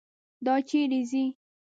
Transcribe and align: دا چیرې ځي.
دا 0.45 0.55
چیرې 0.67 1.01
ځي. 1.09 1.25